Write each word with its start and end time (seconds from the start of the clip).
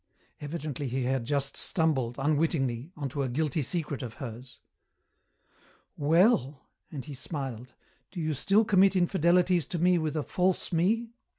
Evidently 0.39 0.87
he 0.87 1.03
had 1.03 1.25
just 1.25 1.55
stumbled, 1.55 2.15
unwittingly, 2.17 2.91
onto 2.97 3.21
a 3.21 3.29
guilty 3.29 3.61
secret 3.61 4.01
of 4.01 4.15
hers. 4.15 4.57
"Well," 5.95 6.65
and 6.91 7.05
he 7.05 7.13
smiled, 7.13 7.73
"do 8.09 8.19
you 8.19 8.33
still 8.33 8.65
commit 8.65 8.95
infidelities 8.95 9.67
to 9.67 9.77
me 9.77 9.99
with 9.99 10.15
a 10.15 10.23
false 10.23 10.71
me?" 10.73 11.11